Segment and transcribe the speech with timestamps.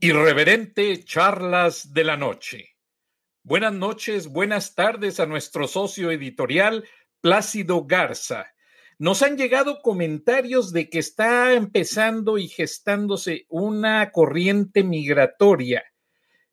[0.00, 2.76] Irreverente Charlas de la Noche.
[3.42, 6.84] Buenas noches, buenas tardes a nuestro socio editorial
[7.20, 8.46] Plácido Garza.
[9.00, 15.82] Nos han llegado comentarios de que está empezando y gestándose una corriente migratoria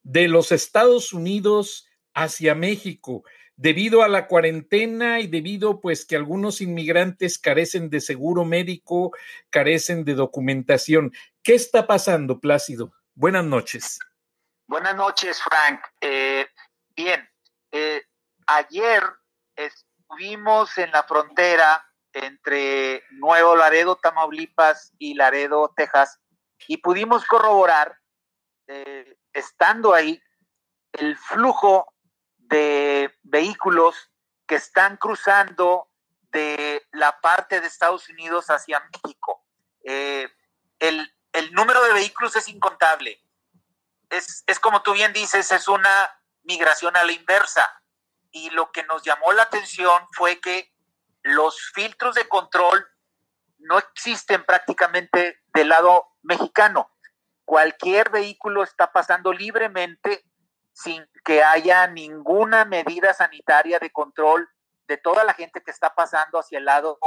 [0.01, 3.25] de los Estados Unidos hacia México
[3.57, 9.11] debido a la cuarentena y debido pues que algunos inmigrantes carecen de seguro médico,
[9.51, 11.13] carecen de documentación.
[11.43, 12.91] ¿Qué está pasando, Plácido?
[13.17, 13.97] Buenas noches.
[14.67, 15.79] Buenas noches, Frank.
[16.01, 16.49] Eh,
[16.97, 17.25] bien,
[17.71, 18.03] eh,
[18.45, 19.03] ayer
[19.55, 26.19] estuvimos en la frontera entre Nuevo Laredo, Tamaulipas y Laredo, Texas,
[26.67, 27.97] y pudimos corroborar,
[28.67, 30.21] eh, estando ahí,
[30.91, 31.93] el flujo
[32.35, 34.11] de vehículos
[34.45, 35.89] que están cruzando
[36.33, 39.41] de la parte de Estados Unidos hacia México.
[40.79, 41.14] el,
[41.45, 43.21] el número de vehículos es incontable.
[44.09, 47.67] Es, como tú bien dices, es una migración a la inversa.
[48.31, 50.73] Y lo que nos llamó la atención fue que
[51.21, 52.85] los filtros de control
[53.59, 56.91] no existen prácticamente del lado mexicano.
[57.45, 60.25] Cualquier vehículo está pasando libremente
[60.73, 64.49] sin que haya ninguna medida sanitaria de control
[64.87, 66.97] de toda la gente que está pasando hacia el lado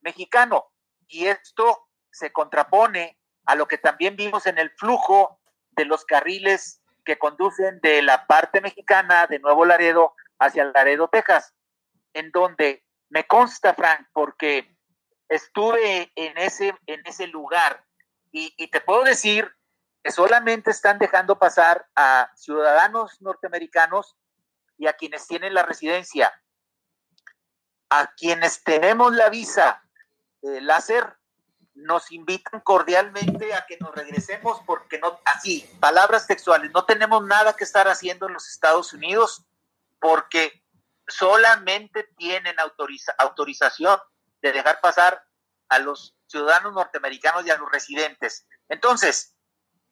[0.00, 0.66] mexicano.
[1.06, 5.38] Y esto se contrapone a lo que también vimos en el flujo
[5.72, 11.54] de los carriles que conducen de la parte mexicana de Nuevo Laredo hacia Laredo, Texas,
[12.14, 14.74] en donde me consta, Frank, porque
[15.28, 17.84] estuve en ese, en ese lugar
[18.36, 19.48] y, te puedo decir
[20.02, 24.16] que solamente están dejando pasar a ciudadanos norteamericanos
[24.76, 26.34] y a quienes tienen la residencia.
[27.90, 29.84] A quienes tenemos la visa
[30.42, 31.16] eh, láser,
[31.74, 37.54] nos invitan cordialmente a que nos regresemos porque no, así, palabras textuales, no tenemos nada
[37.56, 39.44] que estar haciendo en los Estados Unidos
[40.00, 40.62] porque
[41.06, 42.56] solamente tienen
[43.18, 43.98] autorización
[44.40, 45.26] de dejar pasar
[45.68, 48.46] a los ciudadanos norteamericanos y a los residentes.
[48.68, 49.34] Entonces,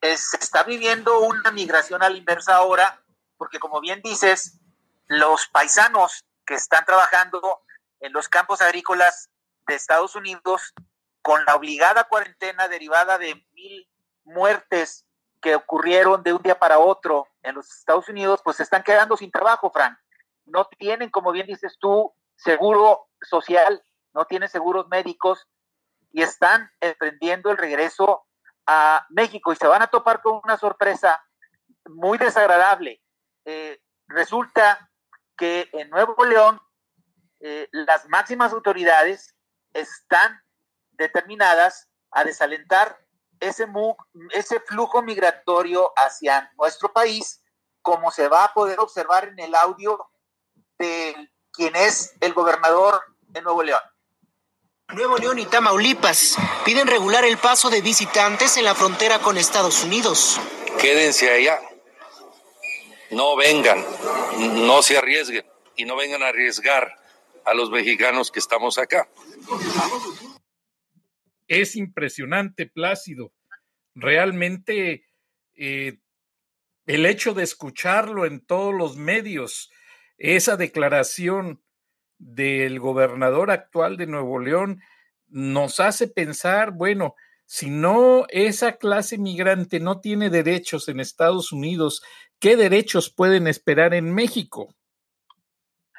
[0.01, 3.03] se está viviendo una migración a la inversa ahora,
[3.37, 4.59] porque como bien dices,
[5.07, 7.63] los paisanos que están trabajando
[8.01, 9.31] en los campos agrícolas
[9.67, 10.75] de Estados Unidos
[11.23, 13.89] con la obligada cuarentena derivada de mil
[14.25, 15.07] muertes
[15.41, 19.17] que ocurrieron de un día para otro en los Estados Unidos, pues se están quedando
[19.17, 19.99] sin trabajo, Frank.
[20.45, 23.83] No tienen, como bien dices tú, seguro social,
[24.15, 25.49] no tienen seguros médicos
[26.13, 28.27] y están emprendiendo el regreso
[28.67, 31.25] a México y se van a topar con una sorpresa
[31.87, 33.03] muy desagradable.
[33.45, 34.91] Eh, resulta
[35.37, 36.61] que en Nuevo León
[37.41, 39.35] eh, las máximas autoridades
[39.73, 40.41] están
[40.93, 42.99] determinadas a desalentar
[43.41, 43.67] ese,
[44.31, 47.43] ese flujo migratorio hacia nuestro país,
[47.81, 50.09] como se va a poder observar en el audio
[50.79, 53.81] de quien es el gobernador de Nuevo León.
[54.89, 59.85] Nuevo León y Tamaulipas piden regular el paso de visitantes en la frontera con Estados
[59.85, 60.39] Unidos.
[60.79, 61.61] Quédense allá,
[63.11, 63.85] no vengan,
[64.67, 66.95] no se arriesguen y no vengan a arriesgar
[67.45, 69.09] a los mexicanos que estamos acá.
[71.53, 73.35] Es impresionante, Plácido.
[73.95, 75.05] Realmente
[75.53, 75.99] eh,
[76.87, 79.71] el hecho de escucharlo en todos los medios,
[80.17, 81.63] esa declaración
[82.17, 84.81] del gobernador actual de Nuevo León,
[85.27, 92.03] nos hace pensar, bueno, si no esa clase migrante no tiene derechos en Estados Unidos,
[92.39, 94.75] ¿qué derechos pueden esperar en México?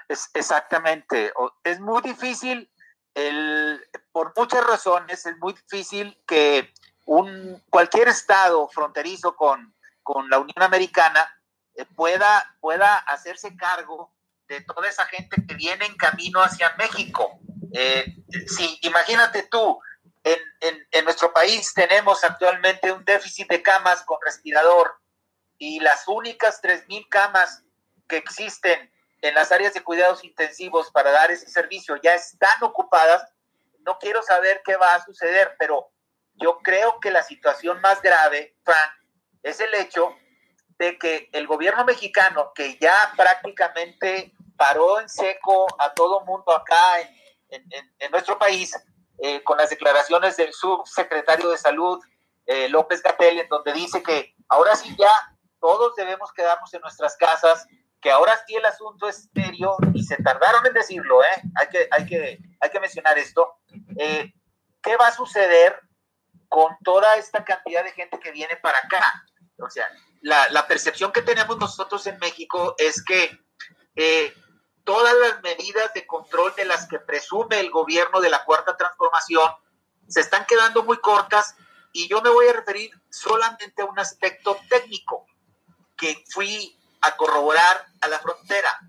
[0.09, 1.31] Es exactamente.
[1.63, 2.71] Es muy difícil
[3.15, 3.81] el,
[4.11, 6.73] por muchas razones es muy difícil que
[7.05, 11.27] un, cualquier estado fronterizo con, con la Unión Americana
[11.75, 14.13] eh, pueda, pueda hacerse cargo
[14.47, 17.39] de toda esa gente que viene en camino hacia México.
[17.73, 18.05] Eh,
[18.47, 19.79] si, imagínate tú,
[20.23, 24.95] en, en, en, nuestro país tenemos actualmente un déficit de camas con respirador
[25.57, 27.63] y las únicas 3.000 camas
[28.07, 28.92] que existen
[29.23, 33.25] en las áreas de cuidados intensivos para dar ese servicio ya están ocupadas,
[33.79, 35.89] no quiero saber qué va a suceder, pero
[36.33, 38.91] yo creo que la situación más grave, Frank,
[39.41, 40.13] es el hecho
[40.77, 46.99] de que el gobierno mexicano, que ya prácticamente paró en seco a todo mundo acá
[47.49, 48.77] en, nuestro país,
[49.19, 52.03] eh, con las declaraciones del subsecretario de Salud,
[52.45, 55.11] eh, López Gatel, en donde dice que ahora sí ya
[55.61, 57.65] todos debemos quedarnos en nuestras casas,
[58.03, 61.41] que ahora sí el asunto es serio y se tardaron en decirlo, ¿eh?
[61.55, 63.55] hay, que, hay, que, hay que mencionar esto.
[63.97, 64.33] Eh,
[64.81, 65.79] ¿Qué va a suceder
[66.49, 69.23] con toda esta cantidad de gente que viene para acá?
[69.57, 69.89] O sea,
[70.21, 73.39] la, percepción que tenemos nosotros en México es que
[73.95, 74.33] eh,
[74.83, 79.49] todas las medidas de control de las que presume el gobierno de la cuarta transformación
[80.09, 81.55] se están quedando muy cortas
[81.93, 85.25] y yo me voy a referir solamente a un aspecto técnico
[85.95, 88.79] que fui a corroborar a la frontera.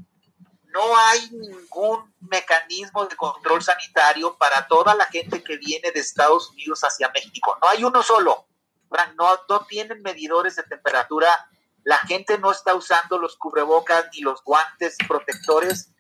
[0.73, 6.51] No hay ningún mecanismo de control sanitario para toda la gente que viene de Estados
[6.51, 7.57] Unidos hacia México.
[7.61, 8.47] No hay uno solo.
[9.17, 11.29] No, no tienen medidores de temperatura.
[11.83, 15.93] La gente no está usando los cubrebocas ni los guantes protectores.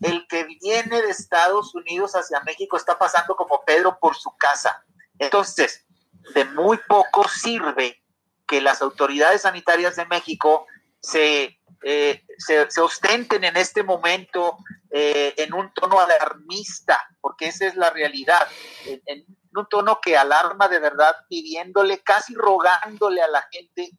[0.00, 4.84] El que viene de Estados Unidos hacia México está pasando como Pedro por su casa.
[5.18, 5.86] Entonces,
[6.34, 8.02] de muy poco sirve
[8.46, 10.66] que las autoridades sanitarias de México
[11.04, 14.56] se, eh, se, ostenten en este momento
[14.90, 18.40] eh, en un tono alarmista, porque esa es la realidad,
[18.86, 19.24] en,
[19.54, 23.90] un tono que alarma de verdad, pidiéndole, casi rogándole a la gente,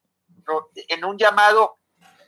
[0.76, 1.78] en un llamado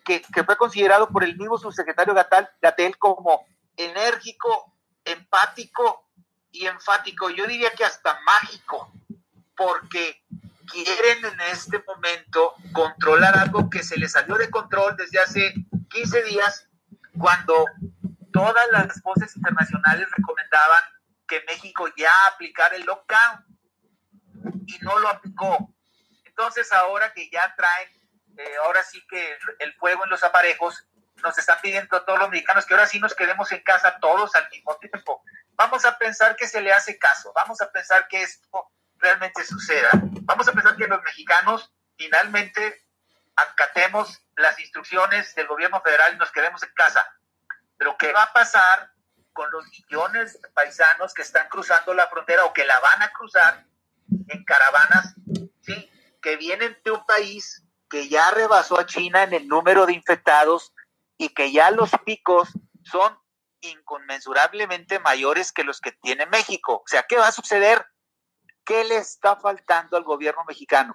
[0.05, 3.45] que, fue considerado por el mismo subsecretario Gatel como
[3.75, 6.07] enérgico, empático
[6.51, 8.91] y enfático, yo diría que hasta mágico,
[9.55, 10.23] porque
[10.71, 15.53] quieren en este momento controlar algo que se les salió de control desde hace
[15.89, 16.67] 15 días,
[17.17, 17.65] cuando
[18.31, 20.83] todas las voces internacionales recomendaban
[21.27, 23.45] que México ya aplicara el lockdown
[24.65, 25.73] y no lo aplicó.
[26.25, 27.89] Entonces ahora que ya traen,
[28.37, 30.87] eh, ahora sí que el fuego en los aparejos,
[31.23, 34.35] nos están pidiendo a todos los mexicanos que ahora sí nos quedemos en casa todos
[34.35, 35.23] al mismo tiempo.
[35.53, 39.89] Vamos a pensar que se le hace caso, vamos a pensar que esto realmente suceda.
[40.23, 42.85] Vamos a pensar que los mexicanos finalmente
[43.35, 47.03] acatemos las instrucciones del gobierno federal y nos quedemos en casa.
[47.77, 48.91] Pero ¿qué va a pasar
[49.33, 53.13] con los millones de paisanos que están cruzando la frontera o que la van a
[53.13, 53.67] cruzar
[54.29, 55.13] en caravanas,
[55.61, 55.91] ¿sí?
[56.21, 60.73] que vienen de un país que ya rebasó a China en el número de infectados
[61.17, 62.49] y que ya los picos
[62.83, 63.15] son
[63.61, 66.81] inconmensurablemente mayores que los que tiene México.
[66.83, 67.85] O sea, ¿qué va a suceder?
[68.67, 70.93] ¿Qué le está faltando al gobierno mexicano?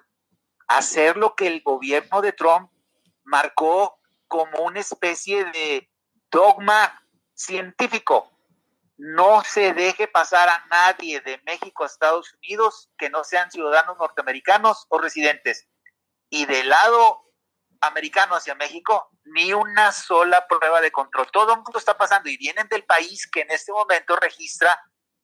[0.67, 2.71] Hacer lo que el gobierno de Trump
[3.23, 5.89] marcó como una especie de
[6.29, 7.03] dogma
[7.33, 8.31] científico.
[8.95, 13.97] No se deje pasar a nadie de México a Estados Unidos que no sean ciudadanos
[13.97, 15.67] norteamericanos o residentes.
[16.29, 17.23] Y del lado
[17.81, 21.27] americano hacia México, ni una sola prueba de control.
[21.31, 24.79] Todo el mundo está pasando y vienen del país que en este momento registra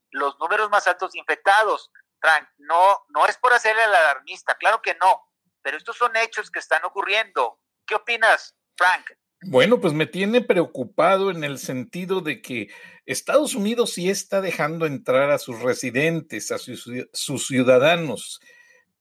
[0.09, 1.91] los números más altos infectados.
[2.19, 5.21] Frank, no, no es por hacerle el alarmista, claro que no,
[5.61, 7.59] pero estos son hechos que están ocurriendo.
[7.85, 9.05] ¿Qué opinas, Frank?
[9.41, 12.69] Bueno, pues me tiene preocupado en el sentido de que
[13.05, 18.41] Estados Unidos sí está dejando entrar a sus residentes, a sus, sus ciudadanos,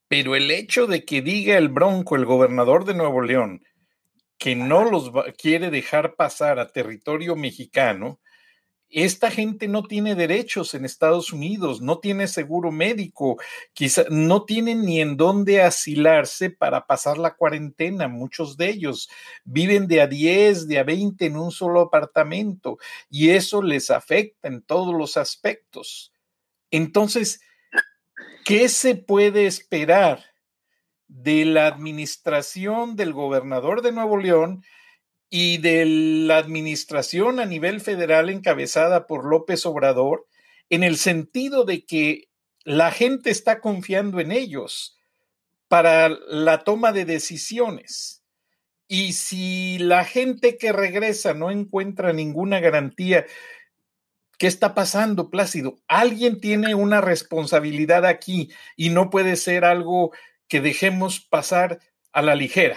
[0.06, 3.62] pero el hecho de que diga el Bronco, el gobernador de Nuevo León,
[4.38, 8.20] que no los quiere dejar pasar a territorio mexicano,
[8.90, 13.38] esta gente no tiene derechos en Estados Unidos, no tiene seguro médico,
[13.75, 18.08] quizá no tienen ni en dónde asilarse para pasar la cuarentena.
[18.08, 19.11] Muchos de ellos
[19.44, 22.79] viven de a 10, de a 20 en un solo apartamento
[23.11, 26.12] y eso les afecta en todos los aspectos.
[26.70, 27.41] Entonces,
[28.44, 30.25] ¿qué se puede esperar
[31.08, 34.62] de la administración del gobernador de Nuevo León?
[35.31, 40.27] Y de la administración a nivel federal encabezada por López Obrador,
[40.70, 42.29] en el sentido de que
[42.65, 44.99] la gente está confiando en ellos
[45.69, 48.23] para la toma de decisiones.
[48.89, 53.27] Y si la gente que regresa no encuentra ninguna garantía,
[54.39, 55.79] ¿qué está pasando, Plácido?
[55.89, 60.13] Alguien tiene una responsabilidad aquí y no puede ser algo
[60.49, 61.81] que dejemos pasar
[62.13, 62.77] a la ligera.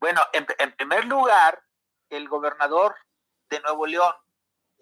[0.00, 1.62] Bueno, en, primer lugar,
[2.10, 2.94] el gobernador
[3.50, 4.14] de Nuevo León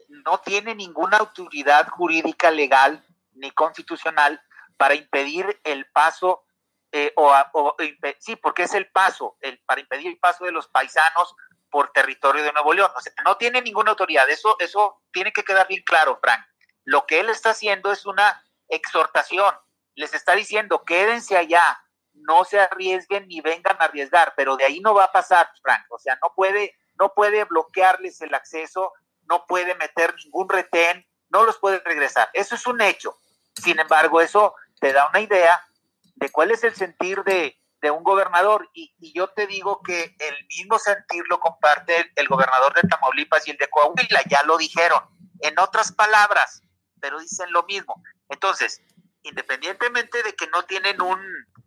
[0.09, 4.41] no tiene ninguna autoridad jurídica legal ni constitucional
[4.77, 6.45] para impedir el paso,
[6.93, 7.35] eh, o,
[8.19, 11.35] sí, porque es el paso, el, para impedir el paso de los paisanos
[11.71, 12.91] por territorio de Nuevo León.
[12.95, 14.29] O sea, no tiene ninguna autoridad.
[14.29, 16.45] Eso, eso tiene que quedar bien claro, Frank.
[16.85, 19.55] Lo que él está haciendo es una exhortación.
[19.95, 21.83] Les está diciendo, quédense allá,
[22.17, 25.85] no se arriesguen ni vengan a arriesgar, pero de ahí no va a pasar, Frank.
[25.91, 28.93] O sea, no puede, no puede bloquearles el acceso,
[29.29, 32.31] no puede meter ningún retén, no los puede regresar.
[32.33, 33.17] Eso es un hecho.
[33.55, 35.61] Sin embargo, eso te da una idea
[36.17, 37.57] de cuál es el sentir de,
[37.93, 38.69] un gobernador.
[38.75, 43.47] Y, yo te digo que el mismo sentir lo comparte el, el gobernador de Tamaulipas
[43.47, 45.01] y el de Coahuila, ya lo dijeron.
[45.39, 46.63] En otras palabras,
[47.01, 48.03] pero dicen lo mismo.
[48.29, 48.83] Entonces,
[49.27, 51.21] independientemente de que no tienen un,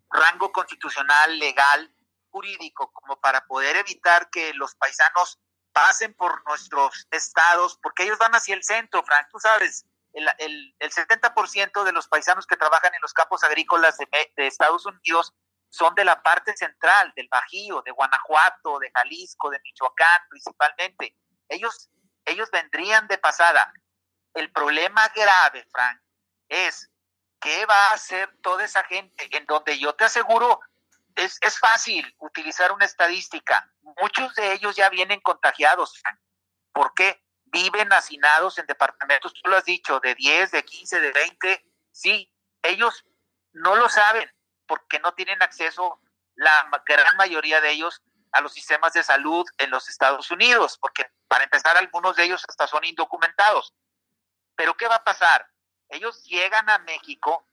[0.09, 1.93] rango constitucional, legal,
[2.31, 5.39] jurídico como para poder evitar que los paisanos
[5.71, 10.75] pasen por nuestros estados, porque ellos van hacia el centro, Frank, tú sabes, el, el,
[10.79, 14.07] el 70% de los paisanos que trabajan en los campos agrícolas de,
[14.47, 15.33] Estados Unidos
[15.69, 21.15] son de la parte central, del Bajío, de Guanajuato, de Jalisco, de Michoacán principalmente.
[21.47, 21.91] Ellos,
[22.25, 23.71] ellos vendrían de pasada.
[24.33, 26.01] El problema grave, Frank,
[26.47, 26.89] es
[27.39, 30.59] qué va a hacer toda esa gente en donde yo te aseguro
[31.15, 33.71] es, es fácil utilizar una estadística.
[34.01, 36.01] Muchos de ellos ya vienen contagiados.
[36.71, 37.21] ¿Por qué?
[37.51, 41.65] viven hacinados en departamentos, tú lo has dicho, de 10, de 15, de 20.
[41.91, 42.31] Sí,
[42.61, 43.05] ellos
[43.53, 44.29] no lo saben
[44.67, 45.99] porque no tienen acceso,
[46.35, 51.11] la gran mayoría de ellos, a los sistemas de salud en los Estados Unidos, porque
[51.27, 53.73] para empezar algunos de ellos hasta son indocumentados.
[54.55, 55.47] Pero ¿qué va a pasar?
[55.89, 57.45] Ellos llegan a México,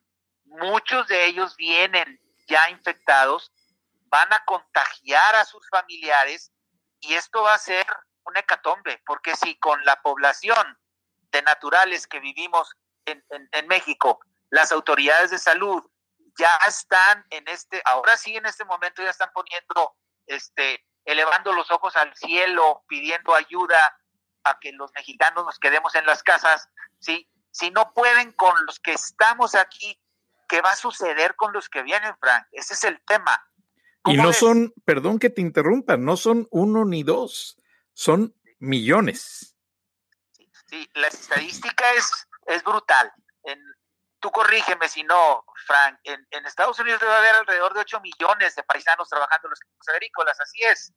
[0.45, 3.53] muchos de ellos vienen ya infectados,
[4.07, 6.53] van a contagiar a sus familiares
[7.01, 7.87] y esto va a ser
[8.25, 10.79] una hecatombe, porque si con la población
[11.31, 15.83] de naturales que vivimos en, en, México, las autoridades de salud
[16.39, 21.71] ya están en este, ahora sí en este momento ya están poniendo, este, elevando los
[21.71, 23.97] ojos al cielo, pidiendo ayuda
[24.45, 26.69] a que los mexicanos nos quedemos en las casas,
[27.01, 27.29] ¿sí?
[27.57, 29.99] Si no pueden con los que estamos aquí,
[30.47, 32.47] ¿qué va a suceder con los que vienen, Frank?
[32.53, 33.43] Ese es el tema.
[34.05, 37.57] Y no son, perdón que te interrumpa, no son uno ni dos
[37.97, 39.57] son millones.
[40.69, 43.11] Sí, la estadística es, es brutal.
[43.45, 43.59] En,
[44.21, 48.55] tú corrígeme si no, Frank, en, en, Estados Unidos debe haber alrededor de 8 millones
[48.55, 50.93] de paisanos trabajando en los campos agrícolas, así es.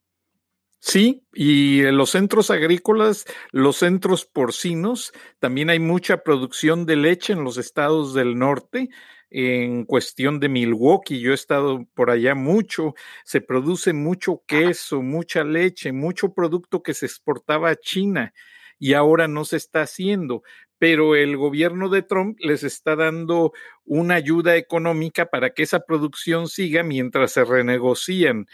[0.81, 7.43] Sí, y los centros agrícolas, los centros porcinos, también hay mucha producción de leche en
[7.43, 8.89] los estados del norte
[9.31, 12.95] en cuestión de Milwaukee, yo he estado por allá mucho,
[13.25, 18.33] se produce mucho queso, mucha leche, mucho producto que se exportaba a China
[18.79, 20.41] y ahora no se está haciendo,
[20.79, 23.51] pero el gobierno de Trump les está dando
[23.85, 28.47] una ayuda económica para que esa producción siga mientras se renegocian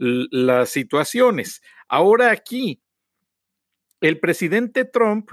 [0.00, 1.62] las situaciones.
[1.86, 2.82] Ahora aquí,
[4.00, 5.30] el presidente Trump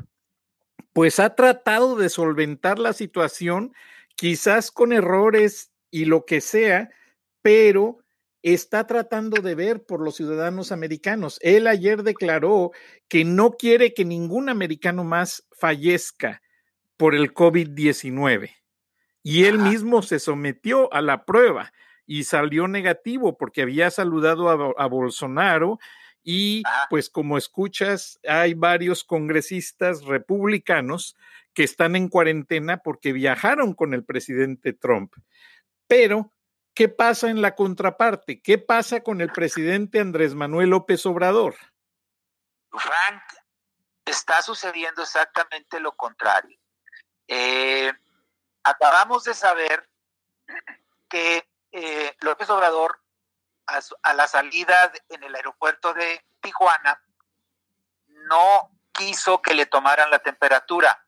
[0.92, 3.74] pues ha tratado de solventar la situación
[4.16, 6.90] quizás con errores y lo que sea,
[7.42, 8.00] pero
[8.42, 11.40] está tratando de ver por los ciudadanos americanos.
[11.42, 12.72] Él ayer declaró
[13.08, 16.42] que no quiere que ningún americano más fallezca
[16.98, 18.56] por el COVID-19.
[19.24, 21.72] Y él mismo se sometió a la prueba
[22.08, 25.78] y salió negativo porque había saludado a, a Bolsonaro
[26.24, 31.16] y pues como escuchas, hay varios congresistas republicanos
[31.54, 35.14] que están en cuarentena porque viajaron con el presidente Trump.
[35.88, 36.34] Pero,
[36.74, 38.42] ¿qué pasa en la contraparte?
[38.42, 41.56] ¿Qué pasa con el presidente Andrés Manuel López Obrador?
[42.72, 43.24] Frank,
[44.06, 46.60] está sucediendo exactamente lo contrario.
[47.30, 47.92] Eh,
[48.64, 49.90] acabamos de saber
[51.10, 53.02] que eh, López Obrador,
[53.68, 57.02] a, la salida en el aeropuerto de Tijuana,
[58.08, 61.06] no quiso que le tomaran la temperatura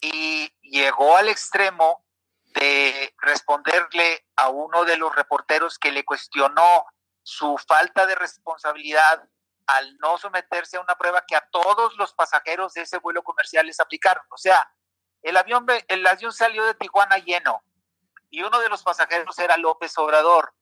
[0.00, 2.04] y llegó al extremo
[2.44, 6.86] de responderle a uno de los reporteros que le cuestionó
[7.22, 9.28] su falta de responsabilidad
[9.66, 13.66] al no someterse a una prueba que a todos los pasajeros de ese vuelo comercial
[13.66, 14.24] les aplicaron.
[14.30, 14.72] O sea,
[15.22, 17.62] el avión, el avión salió de Tijuana lleno
[18.30, 20.54] y uno de los pasajeros era López Obrador.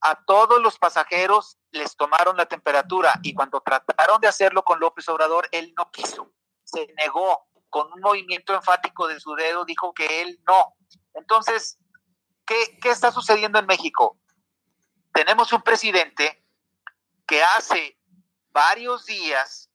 [0.00, 5.08] A todos los pasajeros les tomaron la temperatura y cuando trataron de hacerlo con López
[5.08, 6.32] Obrador, él no quiso,
[6.64, 10.74] se negó con un movimiento enfático de su dedo dijo que él no.
[11.14, 11.78] Entonces,
[12.44, 14.18] ¿qué, qué está sucediendo en México?
[15.12, 16.44] Tenemos un presidente
[17.26, 17.96] que hace
[18.50, 19.70] varios días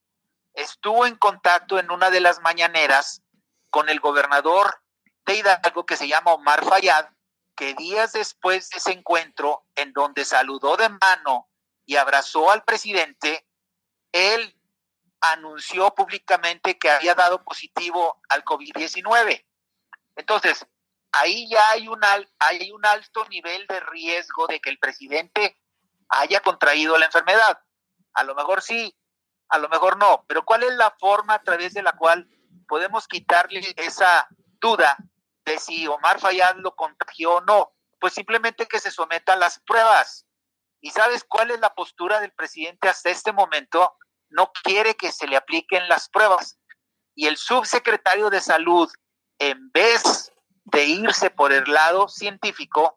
[0.54, 3.22] estuvo en contacto en una de las mañaneras
[3.70, 4.82] con el gobernador
[5.26, 7.10] de Hidalgo que se llama Omar Fayad,
[7.56, 11.50] que días después de ese encuentro, en donde saludó de mano
[11.86, 13.48] y abrazó al presidente,
[14.12, 14.60] él
[15.22, 19.46] anunció públicamente que había dado positivo al COVID-19.
[20.16, 20.66] Entonces,
[21.12, 22.02] ahí ya hay un,
[22.40, 25.58] hay un alto nivel de riesgo de que el presidente
[26.10, 27.60] haya contraído la enfermedad.
[28.14, 28.96] A lo mejor sí,
[29.50, 32.28] a lo mejor no, pero ¿cuál es la forma a través de la cual
[32.68, 34.28] podemos quitarle esa
[34.60, 34.98] duda
[35.46, 37.74] de si Omar Fayad lo contagió o no?
[38.00, 40.26] Pues simplemente que se someta a las pruebas.
[40.82, 43.98] ¿Y sabes cuál es la postura del presidente hasta este momento?
[44.30, 46.60] no quiere que se le apliquen las pruebas.
[47.16, 48.92] Y el subsecretario de salud,
[49.40, 50.32] en vez
[50.66, 52.96] de irse por el lado científico,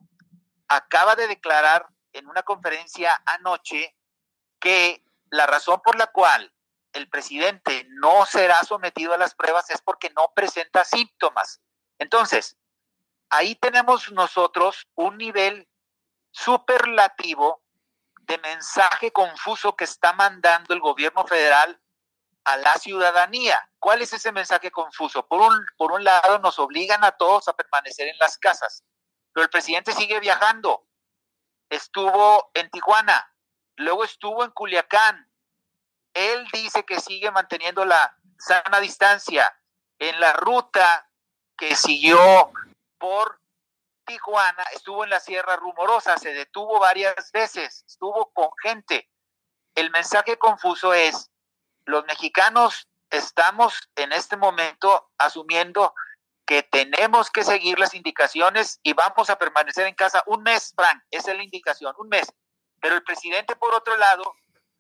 [0.67, 3.97] acaba de declarar en una conferencia anoche
[4.61, 6.53] que la razón por la cual
[6.93, 11.61] el presidente no será sometido a las pruebas es porque no presenta síntomas.
[11.99, 12.57] Entonces,
[13.31, 15.69] ahí tenemos nosotros un nivel
[16.31, 17.63] superlativo
[18.23, 21.81] de mensaje confuso que está mandando el gobierno federal
[22.45, 23.71] a la ciudadanía.
[23.79, 25.27] ¿Cuál es ese mensaje confuso?
[25.27, 28.85] Por un, por un lado, nos obligan a todos a permanecer en las casas,
[29.33, 30.87] pero el presidente sigue viajando.
[31.71, 33.35] Estuvo en Tijuana,
[33.77, 35.31] luego estuvo en Culiacán.
[36.15, 39.55] Él dice que sigue manteniendo la sana distancia.
[39.99, 41.08] En la ruta
[41.59, 42.53] que siguió
[42.99, 43.41] por
[44.07, 49.11] Tijuana, estuvo en la Sierra Rumorosa, se detuvo varias veces, estuvo con gente.
[49.75, 51.31] El mensaje confuso es,
[51.85, 55.95] los mexicanos estamos en este momento asumiendo
[56.47, 61.03] que tenemos que seguir las indicaciones y vamos a permanecer en casa un mes, Frank,
[61.11, 62.33] esa es la indicación, un mes.
[62.81, 64.35] Pero el presidente, por otro lado,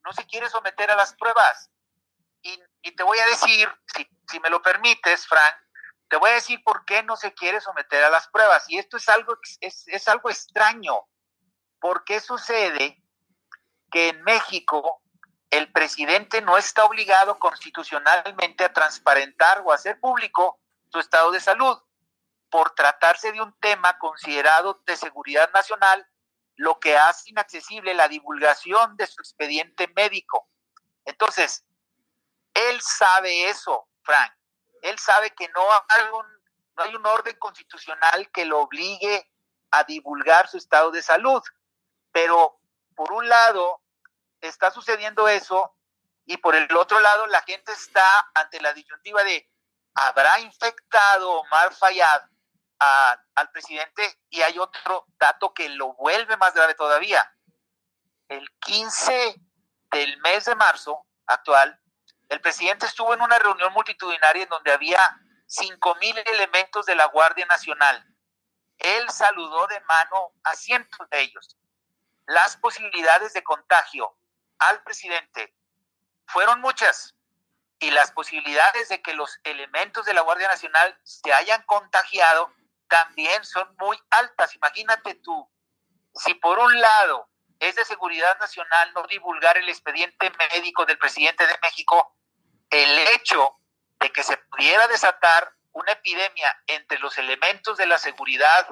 [0.05, 1.71] no se quiere someter a las pruebas.
[2.43, 2.57] Y,
[2.93, 5.55] te voy a decir, si, si me lo permites, Frank,
[6.09, 8.65] te voy a decir por qué no se quiere someter a las pruebas.
[8.69, 10.95] Y esto es algo, es, es algo extraño.
[11.81, 13.03] ¿Por qué sucede
[13.91, 15.03] que en México
[15.51, 20.61] el presidente no está obligado constitucionalmente a transparentar o a hacer público
[20.91, 21.79] su estado de salud?
[22.51, 26.07] Por tratarse de un tema considerado de seguridad nacional,
[26.57, 30.49] lo que hace inaccesible la divulgación de su expediente médico.
[31.05, 31.65] Entonces,
[32.55, 34.38] él sabe eso, Frank
[34.83, 39.31] él sabe que no hay, un, orden constitucional que lo obligue
[39.71, 41.43] a divulgar su estado de salud.
[42.13, 42.61] Pero
[42.95, 43.83] por un lado
[44.41, 45.75] está sucediendo eso
[46.25, 49.51] y por el otro lado la gente está ante la disyuntiva de
[49.95, 52.23] ¿habrá infectado Omar Fayad
[52.79, 54.21] al presidente?
[54.31, 57.35] Y hay otro dato que lo vuelve más grave todavía.
[58.29, 59.35] El 15
[59.91, 61.81] del mes de marzo actual,
[62.29, 65.01] el presidente estuvo en una reunión multitudinaria en donde había
[65.47, 68.05] cinco mil elementos de la Guardia Nacional.
[68.79, 71.57] Él saludó de mano a cientos de ellos.
[72.27, 74.15] Las posibilidades de contagio
[74.59, 75.55] al presidente
[76.27, 77.15] fueron muchas
[77.81, 82.53] y las posibilidades de que los elementos de la Guardia Nacional se hayan contagiado
[82.89, 84.55] también son muy altas.
[84.55, 85.49] Imagínate tú,
[86.15, 91.47] si por un lado es de seguridad nacional no divulgar el expediente médico del presidente
[91.47, 92.17] de México,
[92.71, 93.57] el hecho
[94.01, 98.67] de que se pudiera desatar una epidemia entre los elementos de la seguridad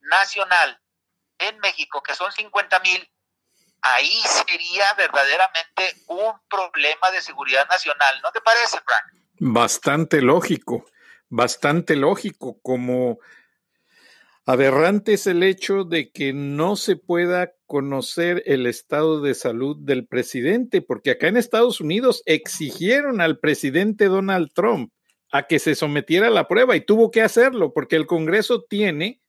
[0.00, 0.80] nacional
[1.38, 3.10] en México, que son 50 mil,
[3.80, 8.20] ahí sería verdaderamente un problema de seguridad nacional.
[8.22, 9.24] ¿No te parece, Frank?
[9.38, 10.84] Bastante lógico,
[11.28, 13.18] bastante lógico, como
[14.44, 20.06] Aberrante es el hecho de que no se pueda conocer el estado de salud del
[20.06, 24.92] presidente, porque acá en Estados Unidos exigieron al presidente Donald Trump
[25.30, 29.22] a que se sometiera a la prueba y tuvo que hacerlo, porque el Congreso tiene,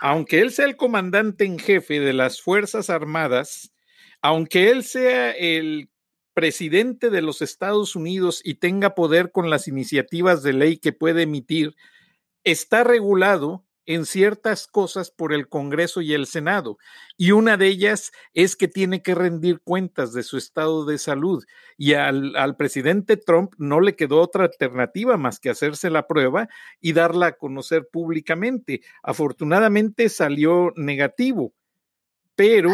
[0.00, 3.74] aunque él sea el comandante en jefe de las Fuerzas Armadas,
[4.22, 5.90] aunque él sea el
[6.32, 11.24] presidente de los Estados Unidos y tenga poder con las iniciativas de ley que puede
[11.24, 11.76] emitir,
[12.42, 16.78] está regulado en ciertas cosas por el Congreso y el Senado.
[17.16, 21.44] Y una de ellas es que tiene que rendir cuentas de su estado de salud.
[21.76, 26.48] Y al, al, presidente Trump no le quedó otra alternativa más que hacerse la prueba
[26.80, 28.82] y darla a conocer públicamente.
[29.02, 31.54] Afortunadamente salió negativo,
[32.36, 32.72] pero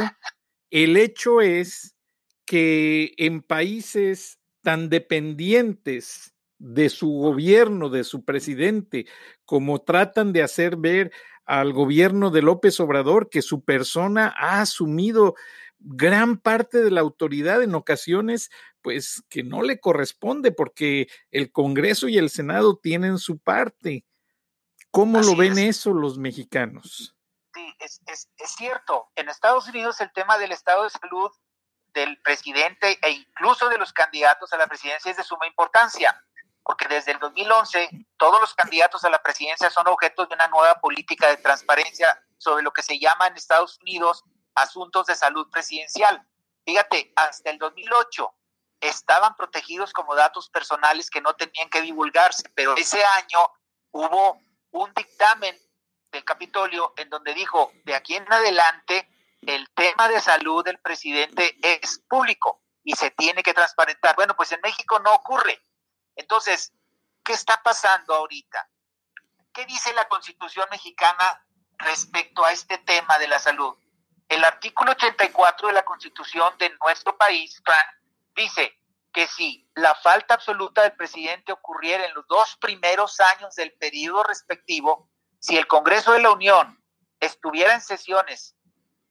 [0.71, 1.97] el hecho es
[2.45, 9.07] que en países tan dependientes de su gobierno, de su presidente,
[9.45, 11.13] como tratan de hacer ver
[11.45, 15.35] al gobierno de López Obrador que su persona ha asumido
[15.79, 18.51] gran parte de la autoridad en ocasiones,
[18.83, 24.05] pues que no le corresponde porque el Congreso y el Senado tienen su parte.
[24.91, 27.15] ¿Cómo lo ven eso los mexicanos?
[27.55, 29.11] Sí, es, es, es cierto.
[29.15, 31.31] En Estados Unidos el tema del estado de salud
[31.93, 36.26] del presidente e incluso de los candidatos a la presidencia es de suma importancia
[36.67, 40.75] porque desde el 2011 todos los candidatos a la presidencia son objetos de una nueva
[40.81, 44.25] política de transparencia sobre lo que se llama en Estados Unidos
[44.57, 46.21] asuntos de salud presidencial.
[46.65, 48.35] Fíjate, hasta el 2008
[48.81, 53.39] estaban protegidos como datos personales que no tenían que divulgarse, pero ese año
[53.93, 54.41] hubo
[54.73, 55.57] un dictamen
[56.11, 59.09] del Capitolio en donde dijo, de aquí en adelante,
[59.43, 64.17] el tema de salud del presidente es público y se tiene que transparentar.
[64.17, 65.63] Bueno, pues en México no ocurre.
[66.17, 66.73] Entonces,
[67.23, 68.69] ¿qué está pasando ahorita?
[69.53, 71.47] ¿Qué dice la Constitución mexicana
[71.79, 73.77] respecto a este tema de la salud?
[74.29, 77.63] El artículo 84 de la Constitución de nuestro país,
[78.35, 78.81] dice
[79.13, 84.25] que si la falta absoluta del presidente ocurriera en los dos primeros años del periodo
[84.25, 86.83] respectivo, si el Congreso de la Unión
[87.21, 88.57] estuviera en sesiones,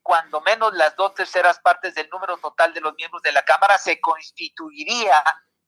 [0.04, 3.78] cuando menos las dos terceras partes del número total de los miembros de la Cámara,
[3.80, 5.24] se constituiría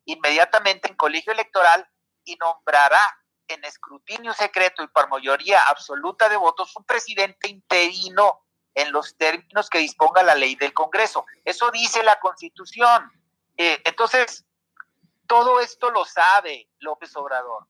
[0.08, 1.88] inmediatamente en colegio electoral
[2.24, 3.02] y nombrará
[3.48, 9.70] en escrutinio secreto y por mayoría absoluta de votos un presidente interino en los términos
[9.70, 11.26] que disponga la ley del Congreso.
[11.44, 13.12] Eso dice la Constitución.
[13.58, 14.46] Eh, entonces,
[15.28, 17.68] todo esto lo sabe López Obrador,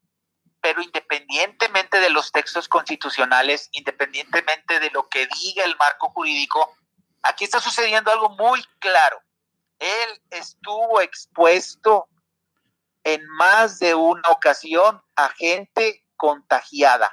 [0.62, 6.76] pero independientemente de los textos constitucionales, independientemente de lo que diga el marco jurídico,
[7.23, 9.19] aquí está sucediendo algo muy claro.
[9.80, 12.10] Él estuvo expuesto
[13.08, 17.10] en más de una ocasión a gente contagiada.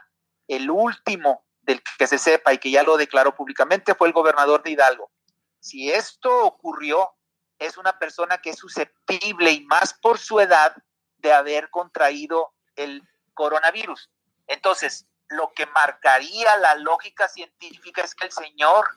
[0.49, 4.65] El último del que se sepa y que ya lo declaró públicamente fue el gobernador
[4.65, 5.13] de Hidalgo.
[5.61, 7.15] Si esto ocurrió,
[7.61, 10.75] es una persona que es susceptible y más por su edad
[11.19, 13.01] de haber contraído el
[13.33, 14.11] coronavirus.
[14.49, 18.89] Entonces, lo que marcaría la lógica científica es que el señor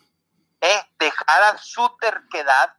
[0.61, 2.73] eh, dejara su terquedad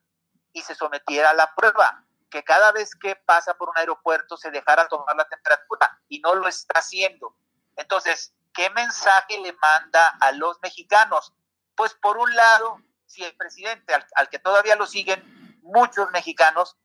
[0.52, 4.50] y se sometiera a la prueba que cada vez que pasa por un aeropuerto se
[4.50, 7.34] dejara tomar la temperatura y no lo está haciendo.
[7.76, 11.32] Entonces, ¿qué mensaje le manda a los mexicanos?
[11.74, 15.22] Pues por un lado, si el presidente, al, que todavía lo siguen
[15.62, 16.76] muchos mexicanos,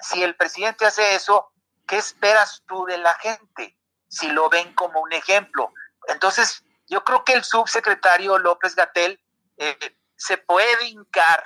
[0.00, 1.52] si el presidente hace eso,
[1.86, 3.76] ¿qué esperas tú de la gente?
[4.08, 5.72] Si lo ven como un ejemplo.
[6.08, 9.20] Entonces, yo creo que el subsecretario López Gatel
[9.56, 11.44] eh, se puede hincar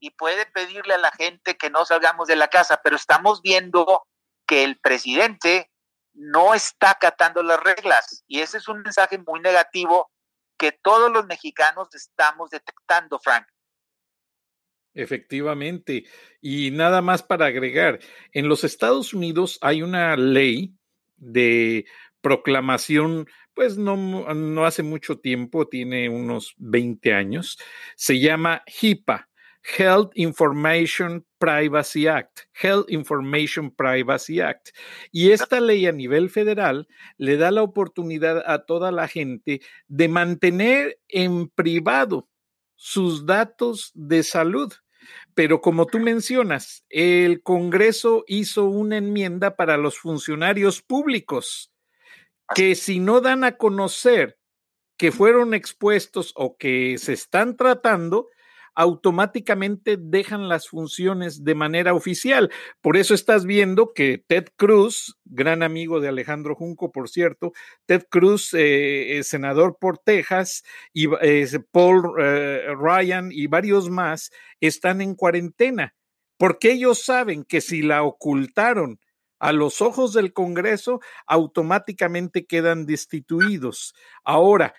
[0.00, 4.06] y puede pedirle a la gente que no salgamos de la casa, pero estamos viendo
[4.46, 5.70] que el presidente
[6.14, 10.10] no está acatando las reglas y ese es un mensaje muy negativo
[10.58, 13.46] que todos los mexicanos estamos detectando, Frank.
[14.94, 16.04] Efectivamente.
[16.40, 18.00] Y nada más para agregar,
[18.32, 20.74] en los Estados Unidos hay una ley
[21.16, 21.86] de
[22.20, 27.58] proclamación, pues no, no hace mucho tiempo, tiene unos 20 años,
[27.94, 29.28] se llama HIPAA,
[29.62, 34.70] Health Information Privacy Act, Health Information Privacy Act.
[35.12, 40.08] Y esta ley a nivel federal le da la oportunidad a toda la gente de
[40.08, 42.28] mantener en privado
[42.76, 44.72] sus datos de salud.
[45.34, 51.72] Pero como tú mencionas, el Congreso hizo una enmienda para los funcionarios públicos
[52.54, 54.38] que si no dan a conocer
[54.96, 58.28] que fueron expuestos o que se están tratando,
[58.78, 62.48] automáticamente dejan las funciones de manera oficial.
[62.80, 67.52] Por eso estás viendo que Ted Cruz, gran amigo de Alejandro Junco, por cierto,
[67.86, 70.62] Ted Cruz, eh, senador por Texas,
[70.92, 75.96] y eh, Paul eh, Ryan y varios más están en cuarentena,
[76.36, 79.00] porque ellos saben que si la ocultaron,
[79.40, 83.94] a los ojos del Congreso, automáticamente quedan destituidos.
[84.24, 84.74] Ahora,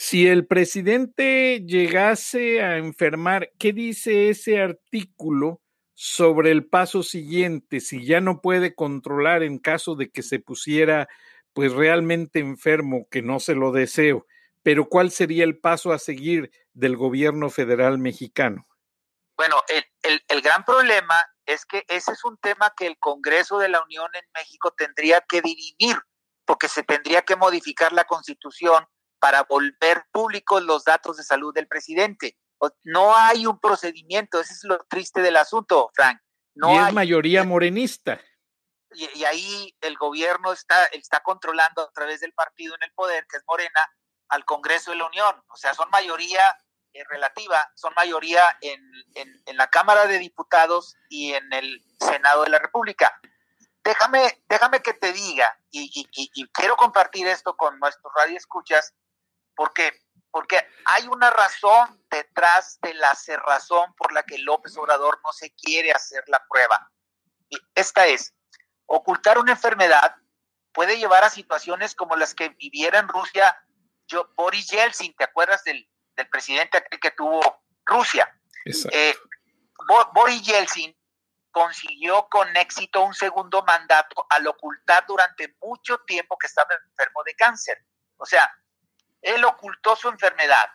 [0.00, 5.60] si el presidente llegase a enfermar, ¿qué dice ese artículo
[5.92, 7.80] sobre el paso siguiente?
[7.80, 11.06] Si ya no puede controlar en caso de que se pusiera
[11.52, 14.26] pues realmente enfermo, que no se lo deseo,
[14.62, 18.66] pero ¿cuál sería el paso a seguir del gobierno federal mexicano?
[19.36, 23.68] Bueno, el, el gran problema es que ese es un tema que el Congreso de
[23.68, 25.98] la Unión en México tendría que dirimir,
[26.46, 28.86] porque se tendría que modificar la constitución
[29.20, 32.36] para volver públicos los datos de salud del presidente.
[32.82, 36.20] No hay un procedimiento, ese es lo triste del asunto, Frank.
[36.54, 38.20] No y es mayoría morenista.
[38.92, 43.36] Y, ahí el gobierno está, está controlando a través del partido en el poder, que
[43.36, 43.80] es Morena,
[44.28, 45.42] al Congreso de la Unión.
[45.48, 46.42] O sea, son mayoría
[46.92, 48.80] eh, relativa, son mayoría en,
[49.14, 53.20] en, la Cámara de Diputados y en el Senado de la República.
[53.84, 58.92] Déjame, déjame que te diga, y, y quiero compartir esto con nuestros radioescuchas,
[59.54, 59.92] ¿Por qué?
[60.30, 65.52] Porque hay una razón detrás de la cerrazón por la que López Obrador no se
[65.54, 66.90] quiere hacer la prueba.
[67.48, 68.34] Y esta es,
[68.86, 70.14] ocultar una enfermedad
[70.72, 73.56] puede llevar a situaciones como las que viviera en Rusia
[74.10, 75.88] yo, Boris Yeltsin, ¿te acuerdas del,
[76.30, 78.28] presidente que tuvo Rusia?
[78.92, 79.14] Eh,
[80.12, 80.94] Boris Yeltsin
[81.50, 87.34] consiguió con éxito un segundo mandato al ocultar durante mucho tiempo que estaba enfermo de
[87.36, 87.78] cáncer.
[88.18, 88.52] O sea,
[89.22, 90.70] él ocultó su enfermedad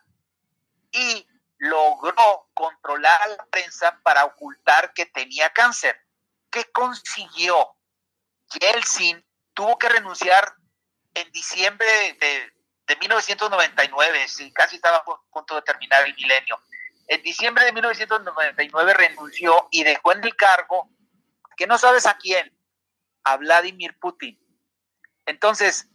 [0.92, 1.28] y
[1.58, 6.00] logró controlar a la prensa para ocultar que tenía cáncer.
[6.50, 7.76] ¿Qué consiguió?
[8.60, 10.56] Yeltsin tuvo que renunciar
[11.14, 11.88] en diciembre
[12.20, 12.54] de,
[12.88, 16.60] de 1999, sí, casi estaba a punto de terminar el milenio.
[17.08, 20.90] En diciembre de 1999 renunció y dejó en el cargo,
[21.56, 22.56] que no sabes a quién,
[23.24, 24.40] a Vladimir Putin.
[25.26, 25.88] Entonces,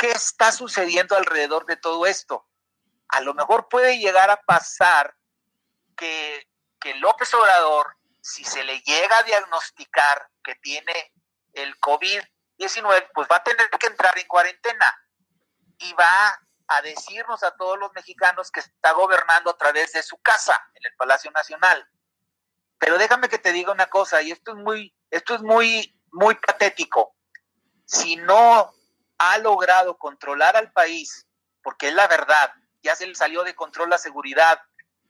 [0.00, 2.48] ¿qué está sucediendo alrededor de todo esto?
[3.08, 5.14] A lo mejor puede llegar a pasar
[5.94, 6.48] que,
[6.80, 11.12] que López Obrador, si se le llega a diagnosticar que tiene
[11.52, 14.90] el COVID-19, pues va a tener que entrar en cuarentena
[15.76, 20.16] y va a decirnos a todos los mexicanos que está gobernando a través de su
[20.22, 21.86] casa en el Palacio Nacional.
[22.78, 26.36] Pero déjame que te diga una cosa, y esto es muy, esto es muy, muy
[26.36, 27.14] patético.
[27.84, 28.72] Si no
[29.20, 31.26] ha logrado controlar al país,
[31.62, 34.58] porque es la verdad, ya se le salió de control la seguridad,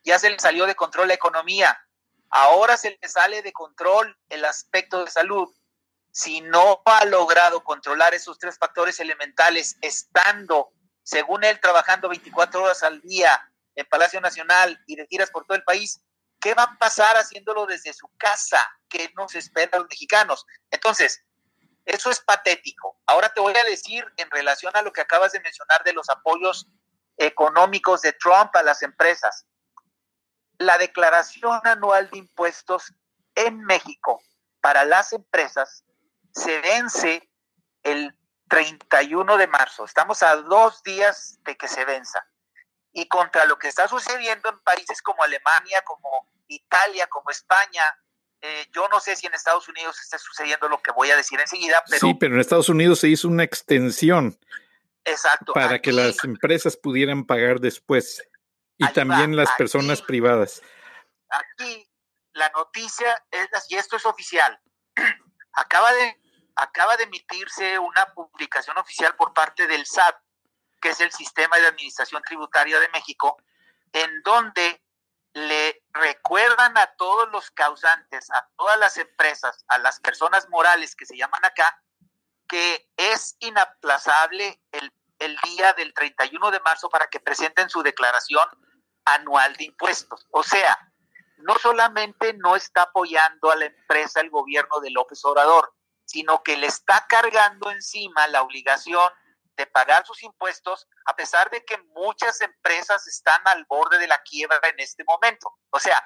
[0.02, 1.80] ya se le salió de control la economía,
[2.28, 5.48] ahora se le sale de control el aspecto de salud,
[6.10, 10.72] si no ha logrado controlar esos tres factores elementales estando,
[11.04, 13.40] según él, trabajando 24 horas al día
[13.76, 16.02] en Palacio Nacional y de giras por todo el país,
[16.40, 18.60] ¿qué va a pasar haciéndolo desde su casa?
[18.88, 20.44] ¿Qué nos espera a los mexicanos?
[20.68, 21.22] Entonces,
[21.84, 22.98] eso es patético.
[23.06, 26.08] Ahora te voy a decir en relación a lo que acabas de mencionar de los
[26.08, 26.66] apoyos
[27.16, 29.46] económicos de Trump a las empresas.
[30.58, 32.92] La declaración anual de impuestos
[33.34, 34.22] en México
[34.60, 35.84] para las empresas
[36.32, 37.28] se vence
[37.82, 38.14] el
[38.48, 39.84] 31 de marzo.
[39.84, 42.26] Estamos a dos días de que se venza.
[42.92, 47.84] Y contra lo que está sucediendo en países como Alemania, como Italia, como España,
[48.42, 51.38] eh, yo no sé si en Estados Unidos está sucediendo lo que voy a decir
[51.40, 52.00] enseguida, pero...
[52.00, 54.38] Sí, pero en Estados Unidos se hizo una extensión.
[55.04, 55.52] Exacto.
[55.52, 58.22] Para que las empresas pudieran pagar después.
[58.78, 60.62] Y también las personas privadas.
[61.28, 61.86] Aquí
[62.32, 64.58] la noticia es, y esto es oficial,
[65.52, 66.16] acaba de
[66.56, 70.16] acaba de emitirse una publicación oficial por parte del SAT,
[70.80, 73.36] que es el Sistema de Administración Tributaria de México,
[73.92, 74.82] en donde
[75.32, 81.06] le recuerdan a todos los causantes, a todas las empresas, a las personas morales que
[81.06, 81.82] se llaman acá,
[82.48, 88.48] que es inaplazable el, el día del 31 de marzo para que presenten su declaración
[89.04, 90.26] anual de impuestos.
[90.30, 90.78] O sea,
[91.38, 95.74] no solamente no está apoyando a la empresa el gobierno de López Obrador,
[96.04, 99.10] sino que le está cargando encima la obligación
[99.60, 104.22] de pagar sus impuestos, a pesar de que muchas empresas están al borde de la
[104.22, 105.54] quiebra en este momento.
[105.68, 106.02] O sea,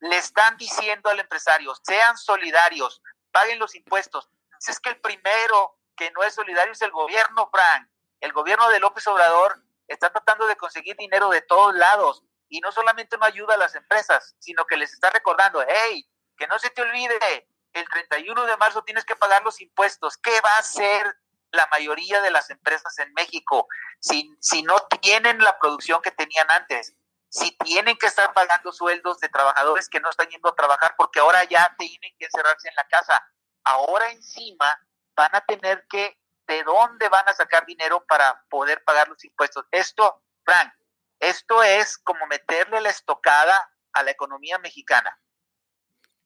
[0.00, 4.28] le están diciendo al empresario, sean solidarios, paguen los impuestos.
[4.66, 7.88] Es que el primero que no es solidario es el gobierno, Frank.
[8.20, 12.72] El gobierno de López Obrador está tratando de conseguir dinero de todos lados y no
[12.72, 16.04] solamente no ayuda a las empresas, sino que les está recordando, hey,
[16.36, 20.16] que no se te olvide, el 31 de marzo tienes que pagar los impuestos.
[20.18, 21.16] ¿Qué va a hacer
[21.52, 23.68] la mayoría de las empresas en México
[24.00, 26.94] si, si no tienen la producción que tenían antes?
[27.28, 31.20] Si tienen que estar pagando sueldos de trabajadores que no están yendo a trabajar porque
[31.20, 33.24] ahora ya tienen que encerrarse en la casa.
[33.64, 34.78] Ahora encima
[35.14, 39.64] van a tener que, ¿de dónde van a sacar dinero para poder pagar los impuestos?
[39.70, 40.72] Esto, Frank,
[41.20, 45.18] esto es como meterle la estocada a la economía mexicana.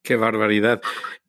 [0.07, 0.81] Qué barbaridad.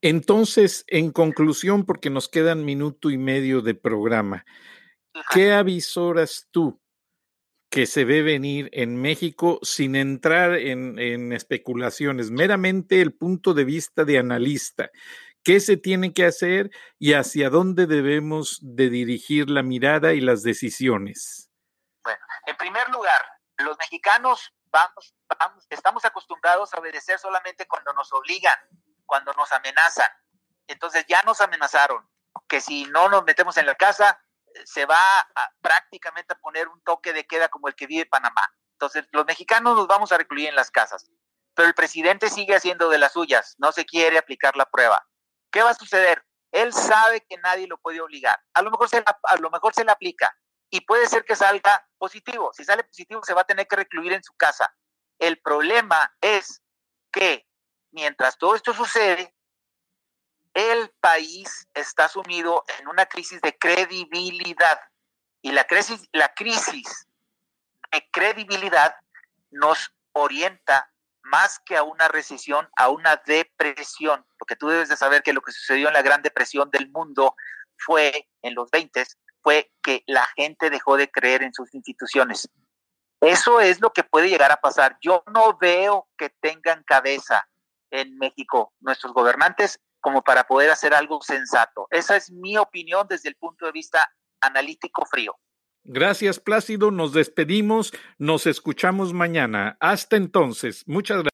[0.03, 4.45] Entonces, en conclusión, porque nos quedan minuto y medio de programa,
[5.33, 6.79] ¿qué avisoras tú
[7.71, 14.05] que se ve venir en México sin entrar en, especulaciones, meramente el punto de vista
[14.05, 14.91] de analista?
[15.43, 20.43] ¿Qué se tiene que hacer y hacia dónde debemos de dirigir la mirada y las
[20.43, 21.49] decisiones?
[22.03, 23.25] Bueno, en primer lugar,
[23.57, 28.57] los mexicanos vamos, vamos, estamos acostumbrados a obedecer solamente cuando nos obligan,
[29.05, 30.09] cuando nos amenazan.
[30.67, 32.07] Entonces ya nos amenazaron
[32.47, 34.21] que si no nos metemos en la casa,
[34.65, 35.01] se va
[35.61, 38.43] prácticamente a poner un toque de queda como el que vive Panamá.
[38.73, 41.09] Entonces los mexicanos nos vamos a recluir en las casas,
[41.55, 45.07] pero el presidente sigue haciendo de las suyas, no se quiere aplicar la prueba.
[45.51, 46.23] ¿Qué va a suceder?
[46.51, 48.39] Él sabe que nadie lo puede obligar.
[48.53, 50.37] A lo mejor se a lo mejor se le aplica,
[50.69, 52.51] y puede ser que salga positivo.
[52.53, 54.73] Si sale positivo, se va a tener que recluir en su casa.
[55.19, 56.61] El problema es
[57.11, 57.47] que
[57.91, 59.33] mientras todo esto sucede,
[60.53, 64.79] el país está sumido en una crisis de credibilidad.
[65.41, 67.07] Y la crisis, la crisis
[67.91, 68.95] de credibilidad
[69.51, 75.23] nos orienta más que a una recesión, a una depresión, porque tú debes de saber
[75.23, 77.35] que lo que sucedió en la Gran Depresión del mundo
[77.77, 79.05] fue en los 20
[79.47, 82.49] fue que la gente dejó de creer en sus instituciones.
[83.21, 84.97] Eso es lo que puede llegar a pasar.
[84.99, 87.47] Yo no veo que tengan cabeza
[87.89, 91.87] en México nuestros gobernantes como para poder hacer algo sensato.
[91.91, 95.33] Esa es mi opinión desde el punto de vista analítico frío.
[95.85, 96.91] Gracias, Plácido.
[96.91, 97.93] Nos despedimos.
[98.17, 99.77] Nos escuchamos mañana.
[99.79, 100.83] Hasta entonces.
[100.87, 101.25] Muchas gracias.